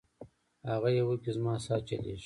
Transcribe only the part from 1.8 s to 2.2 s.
چلیږي